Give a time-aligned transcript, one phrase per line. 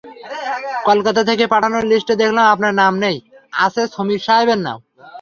[0.87, 3.17] কলকাতা থেকে পাঠানো লিস্টে দেখলাম আপনার নাম নেই,
[3.57, 4.79] আছে ছমির সাহেবের নাম।